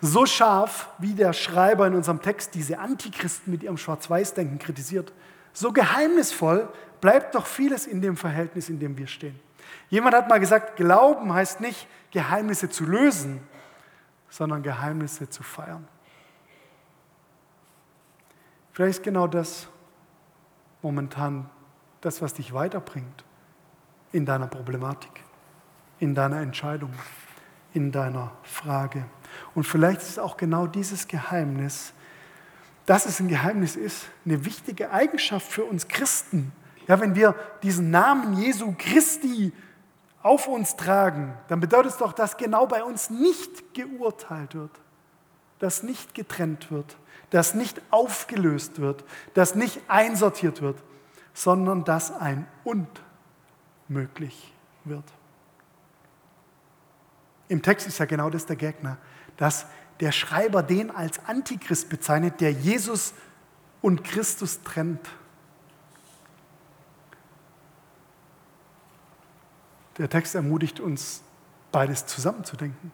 [0.02, 5.12] So scharf, wie der Schreiber in unserem Text diese Antichristen mit ihrem Schwarz-Weiß-Denken kritisiert,
[5.52, 6.70] so geheimnisvoll
[7.02, 9.40] bleibt doch vieles in dem Verhältnis, in dem wir stehen.
[9.90, 13.42] Jemand hat mal gesagt, Glauben heißt nicht, Geheimnisse zu lösen,
[14.30, 15.88] sondern Geheimnisse zu feiern.
[18.72, 19.68] Vielleicht ist genau das
[20.82, 21.50] momentan
[22.02, 23.26] das, was dich weiterbringt
[24.14, 25.12] in deiner Problematik,
[26.00, 26.94] in deiner Entscheidung,
[27.74, 29.06] in deiner Frage.
[29.56, 31.94] Und vielleicht ist auch genau dieses Geheimnis,
[32.86, 36.52] dass es ein Geheimnis ist, eine wichtige Eigenschaft für uns Christen.
[36.88, 39.54] Ja, wenn wir diesen Namen Jesu Christi
[40.24, 44.72] auf uns tragen, dann bedeutet es doch, dass genau bei uns nicht geurteilt wird,
[45.60, 46.98] dass nicht getrennt wird,
[47.30, 49.04] dass nicht aufgelöst wird,
[49.36, 50.82] dass nicht einsortiert wird,
[51.34, 52.88] sondern dass ein Und
[53.88, 54.54] möglich
[54.84, 55.06] wird.
[57.50, 58.98] Im Text ist ja genau das der Gegner,
[59.36, 59.66] dass
[60.00, 63.14] der Schreiber den als Antichrist bezeichnet, der Jesus
[63.82, 65.10] und Christus trennt.
[69.98, 71.24] Der Text ermutigt uns,
[71.72, 72.92] beides zusammenzudenken.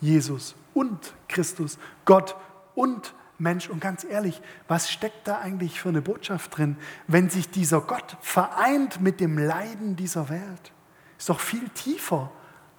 [0.00, 2.36] Jesus und Christus, Gott
[2.74, 3.68] und Mensch.
[3.70, 8.16] Und ganz ehrlich, was steckt da eigentlich für eine Botschaft drin, wenn sich dieser Gott
[8.20, 10.72] vereint mit dem Leiden dieser Welt?
[11.18, 12.30] Ist doch viel tiefer,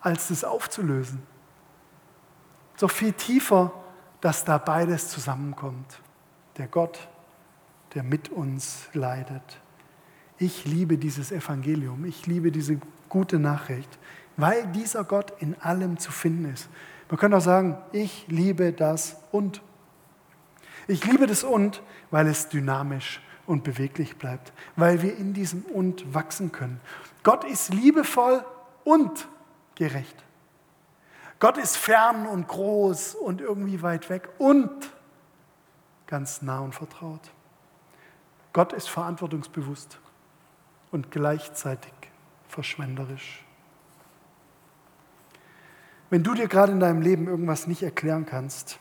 [0.06, 1.24] als das aufzulösen.
[2.80, 3.72] Doch viel tiefer,
[4.22, 6.00] dass da beides zusammenkommt.
[6.58, 7.08] Der Gott,
[7.96, 9.60] der mit uns leidet.
[10.38, 12.06] Ich liebe dieses Evangelium.
[12.06, 13.98] Ich liebe diese gute Nachricht,
[14.38, 16.70] weil dieser Gott in allem zu finden ist.
[17.10, 19.62] Man könnte auch sagen, ich liebe das und.
[20.88, 26.14] Ich liebe das und, weil es dynamisch und beweglich bleibt, weil wir in diesem und
[26.14, 26.80] wachsen können.
[27.24, 28.46] Gott ist liebevoll
[28.84, 29.28] und
[29.76, 30.24] gerecht.
[31.40, 34.92] Gott ist fern und groß und irgendwie weit weg und
[36.08, 37.32] ganz nah und vertraut.
[38.54, 40.00] Gott ist verantwortungsbewusst
[40.92, 41.94] und gleichzeitig
[42.48, 43.44] verschwenderisch.
[46.10, 48.80] Wenn du dir gerade in deinem Leben irgendwas nicht erklären kannst,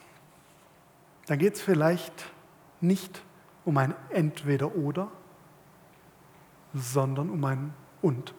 [1.26, 2.30] dann geht es vielleicht
[2.80, 3.22] nicht
[3.64, 5.10] um ein Entweder-Oder,
[6.74, 8.34] sondern um ein Und.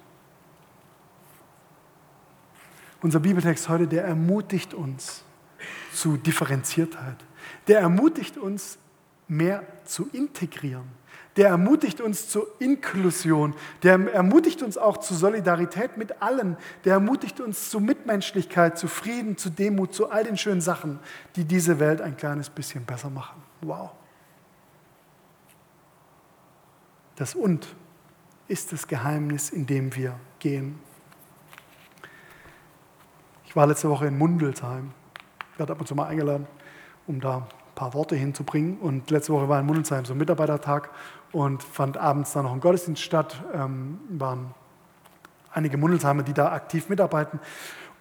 [3.02, 5.24] Unser Bibeltext heute, der ermutigt uns
[5.94, 7.18] zu Differenziertheit.
[7.68, 8.78] Der ermutigt uns,
[9.28, 10.86] mehr zu integrieren
[11.36, 16.56] der ermutigt uns zur Inklusion, der ermutigt uns auch zu Solidarität mit allen,
[16.86, 21.00] der ermutigt uns zu Mitmenschlichkeit, zu Frieden, zu Demut, zu all den schönen Sachen,
[21.36, 23.42] die diese Welt ein kleines bisschen besser machen.
[23.62, 23.92] Wow.
[27.18, 27.68] Das Und
[28.48, 30.80] ist das Geheimnis, in dem wir gehen.
[33.56, 34.92] Ich war letzte Woche in Mundelsheim.
[35.54, 36.46] Ich werde ab und zu mal eingeladen,
[37.08, 38.78] um da ein paar Worte hinzubringen.
[38.80, 40.90] Und letzte Woche war in Mundelsheim so ein Mitarbeitertag
[41.32, 43.42] und fand abends dann noch ein Gottesdienst statt.
[43.54, 44.54] Ähm, waren
[45.54, 47.40] einige Mundelsheimer, die da aktiv mitarbeiten.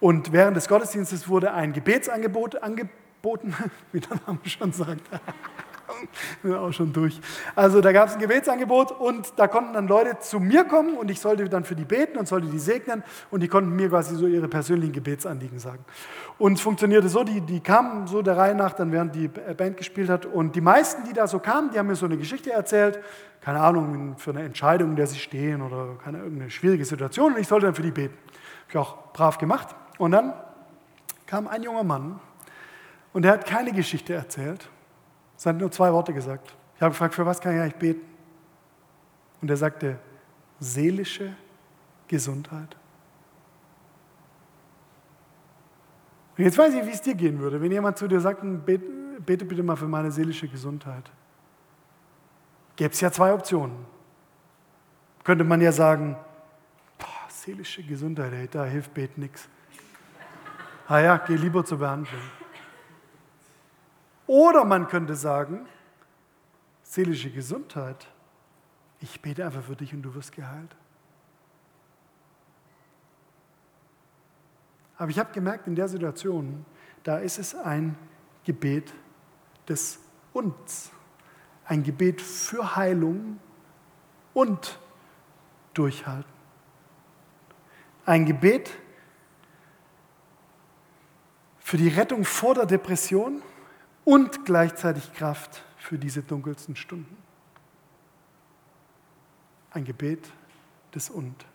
[0.01, 3.55] Und während des Gottesdienstes wurde ein Gebetsangebot angeboten,
[3.93, 5.09] wie der Name schon sagt.
[6.43, 7.19] bin auch schon durch.
[7.55, 11.09] Also da gab es ein Gebetsangebot und da konnten dann Leute zu mir kommen und
[11.11, 14.15] ich sollte dann für die beten und sollte die segnen und die konnten mir quasi
[14.15, 15.83] so ihre persönlichen Gebetsanliegen sagen.
[16.37, 19.77] Und es funktionierte so, die, die kamen so der Reihe nach, dann während die Band
[19.77, 22.51] gespielt hat und die meisten, die da so kamen, die haben mir so eine Geschichte
[22.51, 22.99] erzählt,
[23.41, 27.39] keine Ahnung, für eine Entscheidung, in der sie stehen oder keine irgendeine schwierige Situation und
[27.39, 28.17] ich sollte dann für die beten.
[28.67, 30.33] Habe ich auch brav gemacht und dann
[31.27, 32.19] kam ein junger Mann
[33.13, 34.67] und der hat keine Geschichte erzählt,
[35.37, 36.55] es hat nur zwei Worte gesagt.
[36.75, 38.01] Ich habe gefragt, für was kann ich eigentlich beten?
[39.41, 39.99] Und er sagte,
[40.59, 41.35] seelische
[42.07, 42.75] Gesundheit.
[46.37, 48.85] Und jetzt weiß ich, wie es dir gehen würde, wenn jemand zu dir sagt, bete,
[49.25, 51.09] bete bitte mal für meine seelische Gesundheit.
[52.75, 53.85] Gäbe es ja zwei Optionen.
[55.23, 56.17] Könnte man ja sagen,
[56.99, 59.47] boah, seelische Gesundheit, ey, da hilft Beten nichts.
[60.87, 62.21] Ah ja, geh lieber zur Behandlung.
[64.27, 65.67] Oder man könnte sagen,
[66.83, 68.07] seelische Gesundheit.
[68.99, 70.75] Ich bete einfach für dich und du wirst geheilt.
[74.97, 76.65] Aber ich habe gemerkt, in der Situation,
[77.03, 77.97] da ist es ein
[78.45, 78.93] Gebet
[79.67, 79.99] des
[80.33, 80.91] Uns.
[81.65, 83.39] Ein Gebet für Heilung
[84.33, 84.79] und
[85.73, 86.31] Durchhalten.
[88.05, 88.71] Ein Gebet
[91.59, 93.41] für die Rettung vor der Depression
[94.05, 97.17] und gleichzeitig Kraft für diese dunkelsten Stunden.
[99.71, 100.31] Ein Gebet
[100.93, 101.45] des Und.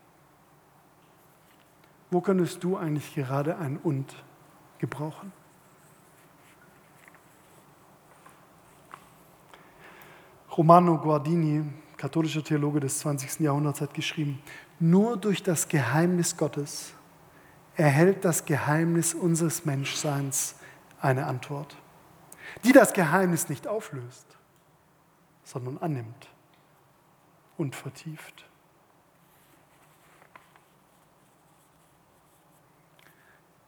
[2.11, 4.15] Wo könntest du eigentlich gerade ein Und
[4.79, 5.33] gebrauchen?
[10.57, 11.65] Romano Guardini,
[11.97, 13.41] katholischer Theologe des 20.
[13.41, 14.43] Jahrhunderts, hat geschrieben,
[14.81, 16.93] nur durch das Geheimnis Gottes
[17.77, 20.57] erhält das Geheimnis unseres Menschseins
[21.01, 21.77] eine Antwort,
[22.65, 24.27] die das Geheimnis nicht auflöst,
[25.45, 26.29] sondern annimmt
[27.57, 28.47] und vertieft.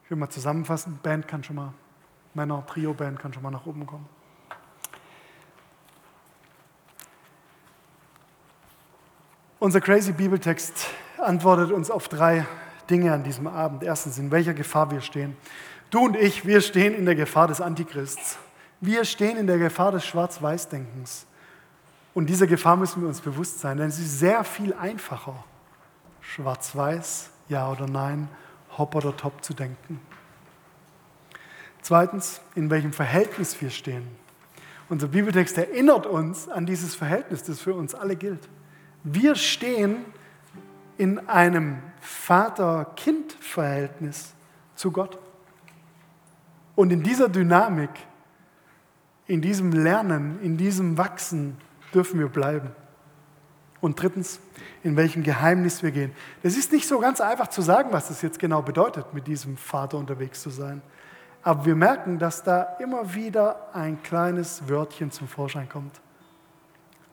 [0.03, 0.99] Ich will mal zusammenfassen.
[1.01, 1.73] Band kann schon mal,
[2.33, 4.07] Männer, Trio-Band kann schon mal nach oben kommen.
[9.59, 12.45] Unser Crazy Bibeltext antwortet uns auf drei
[12.89, 13.81] Dinge an diesem Abend.
[13.81, 15.37] Erstens, in welcher Gefahr wir stehen.
[15.89, 18.37] Du und ich, wir stehen in der Gefahr des Antichrists.
[18.85, 21.25] Wir stehen in der Gefahr des Schwarz-Weiß-Denkens.
[22.13, 25.41] Und dieser Gefahr müssen wir uns bewusst sein, denn es ist sehr viel einfacher,
[26.19, 28.27] schwarz-weiß, ja oder nein,
[28.77, 30.01] hopp oder top zu denken.
[31.81, 34.05] Zweitens, in welchem Verhältnis wir stehen.
[34.89, 38.49] Unser Bibeltext erinnert uns an dieses Verhältnis, das für uns alle gilt.
[39.05, 40.03] Wir stehen
[40.97, 44.33] in einem Vater-Kind-Verhältnis
[44.75, 45.17] zu Gott.
[46.75, 47.91] Und in dieser Dynamik,
[49.27, 51.57] in diesem Lernen, in diesem Wachsen
[51.93, 52.71] dürfen wir bleiben.
[53.79, 54.39] Und drittens,
[54.83, 56.11] in welchem Geheimnis wir gehen.
[56.41, 59.57] Es ist nicht so ganz einfach zu sagen, was das jetzt genau bedeutet, mit diesem
[59.57, 60.81] Vater unterwegs zu sein.
[61.41, 65.99] Aber wir merken, dass da immer wieder ein kleines Wörtchen zum Vorschein kommt.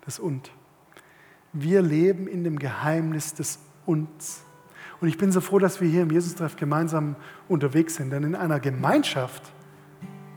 [0.04, 0.52] Das Und.
[1.52, 4.44] Wir leben in dem Geheimnis des Uns.
[5.00, 7.16] Und ich bin so froh, dass wir hier im Jesus-Treff gemeinsam
[7.48, 9.42] unterwegs sind, denn in einer Gemeinschaft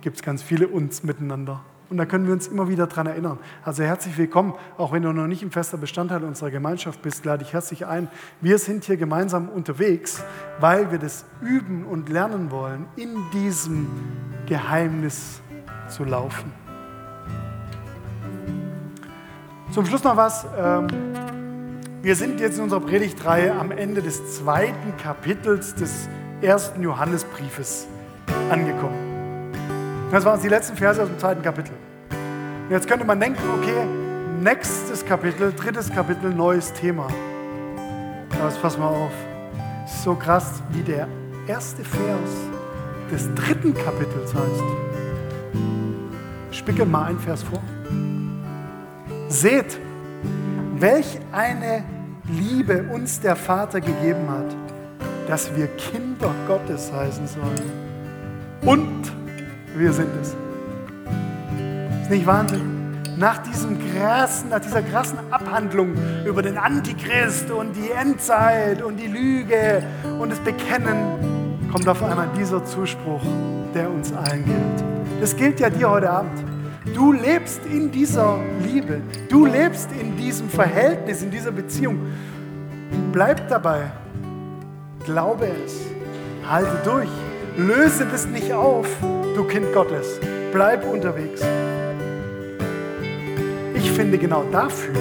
[0.03, 1.61] gibt es ganz viele Uns miteinander.
[1.89, 3.39] Und da können wir uns immer wieder daran erinnern.
[3.63, 7.43] Also herzlich willkommen, auch wenn du noch nicht ein fester Bestandteil unserer Gemeinschaft bist, lade
[7.43, 8.09] ich herzlich ein.
[8.41, 10.23] Wir sind hier gemeinsam unterwegs,
[10.59, 13.87] weil wir das üben und lernen wollen, in diesem
[14.45, 15.41] Geheimnis
[15.87, 16.51] zu laufen.
[19.71, 20.45] Zum Schluss noch was.
[20.57, 20.87] Ähm,
[22.01, 26.09] wir sind jetzt in unserer Predigtreihe am Ende des zweiten Kapitels des
[26.41, 27.87] ersten Johannesbriefes
[28.49, 29.12] angekommen.
[30.13, 31.73] Das waren die letzten Verse aus dem zweiten Kapitel.
[32.69, 33.83] Jetzt könnte man denken, okay,
[34.39, 37.07] nächstes Kapitel, drittes Kapitel, neues Thema.
[38.37, 39.11] Aber jetzt pass mal auf.
[39.85, 41.07] Es ist so krass, wie der
[41.47, 42.29] erste Vers
[43.11, 44.63] des dritten Kapitels heißt.
[46.51, 47.63] Spicke mal ein Vers vor.
[49.29, 49.79] Seht,
[50.77, 51.83] welch eine
[52.29, 54.55] Liebe uns der Vater gegeben hat,
[55.27, 57.71] dass wir Kinder Gottes heißen sollen.
[58.61, 59.22] Und
[59.75, 60.35] wir sind es.
[62.03, 62.61] Ist nicht Wahnsinn?
[63.17, 65.93] Nach diesem krassen, nach dieser krassen Abhandlung
[66.25, 69.83] über den Antichrist und die Endzeit und die Lüge
[70.19, 70.97] und das Bekennen
[71.71, 73.21] kommt auf einmal dieser Zuspruch,
[73.73, 75.21] der uns allen gilt.
[75.21, 76.43] Das gilt ja dir heute Abend.
[76.93, 79.01] Du lebst in dieser Liebe.
[79.29, 81.99] Du lebst in diesem Verhältnis, in dieser Beziehung.
[83.11, 83.91] Bleib dabei.
[85.05, 85.79] Glaube es.
[86.49, 87.09] Halte durch.
[87.57, 88.87] Löse das nicht auf,
[89.35, 90.19] du Kind Gottes.
[90.51, 91.41] Bleib unterwegs.
[93.75, 94.95] Ich finde, genau dafür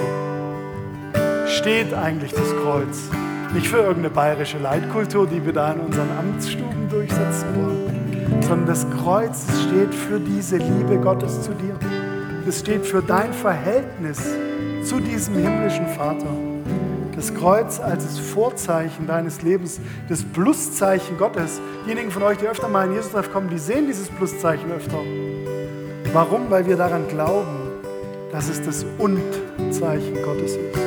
[1.47, 3.11] steht eigentlich das Kreuz.
[3.55, 7.93] Nicht für irgendeine bayerische Leitkultur, die wir da in unseren Amtsstuben durchsetzen wollen
[8.41, 11.75] sondern das Kreuz steht für diese Liebe Gottes zu dir.
[12.47, 14.19] Es steht für dein Verhältnis
[14.85, 16.52] zu diesem himmlischen Vater.
[17.15, 21.61] Das Kreuz als das Vorzeichen deines Lebens, das Pluszeichen Gottes.
[21.85, 24.99] Diejenigen von euch, die öfter mal in Jesus kommen, die sehen dieses Pluszeichen öfter.
[26.13, 26.51] Warum?
[26.51, 27.71] Weil wir daran glauben,
[28.31, 30.79] dass es das Und-Zeichen Gottes ist.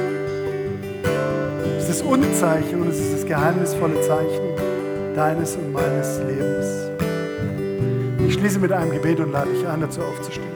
[1.78, 4.56] Es ist das Und-Zeichen und es ist das geheimnisvolle Zeichen
[5.16, 6.92] deines und meines Lebens.
[8.28, 10.55] Ich schließe mit einem Gebet und lade dich ein, dazu aufzustehen.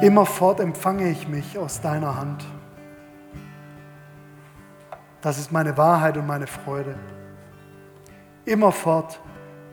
[0.00, 2.44] Immerfort empfange ich mich aus deiner Hand.
[5.20, 6.94] Das ist meine Wahrheit und meine Freude.
[8.44, 9.20] Immerfort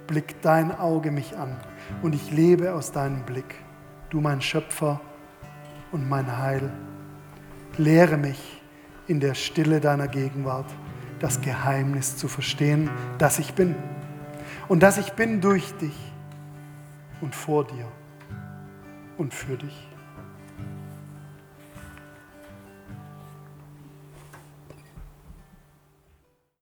[0.08, 1.56] blickt dein Auge mich an
[2.02, 3.54] und ich lebe aus deinem Blick.
[4.10, 5.00] Du mein Schöpfer
[5.92, 6.72] und mein Heil.
[7.78, 8.64] Lehre mich
[9.06, 10.74] in der Stille deiner Gegenwart
[11.20, 13.76] das Geheimnis zu verstehen, dass ich bin.
[14.68, 15.96] Und dass ich bin durch dich
[17.22, 17.88] und vor dir
[19.20, 19.95] und für dich.